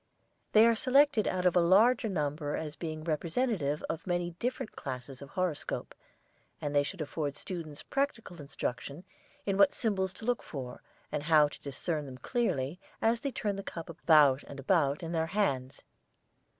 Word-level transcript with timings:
They 0.53 0.65
are 0.65 0.73
selected 0.73 1.27
out 1.27 1.45
of 1.45 1.55
a 1.55 1.59
larger 1.59 2.09
number 2.09 2.55
as 2.55 2.75
being 2.75 3.03
representative 3.03 3.83
of 3.87 4.07
many 4.07 4.31
different 4.39 4.75
classes 4.75 5.21
of 5.21 5.29
horoscope, 5.29 5.93
and 6.59 6.73
they 6.73 6.81
should 6.81 7.01
afford 7.01 7.35
students 7.35 7.83
practical 7.83 8.41
instruction 8.41 9.03
in 9.45 9.59
what 9.59 9.73
symbols 9.73 10.11
to 10.13 10.25
look 10.25 10.41
for, 10.41 10.81
and 11.11 11.21
how 11.21 11.49
to 11.49 11.61
discern 11.61 12.07
them 12.07 12.17
clearly 12.17 12.79
as 12.99 13.19
they 13.21 13.29
turn 13.29 13.57
the 13.57 13.61
cup 13.61 13.89
about 13.91 14.41
and 14.47 14.59
about 14.59 15.03
in 15.03 15.11
their 15.11 15.27
hands. 15.27 15.83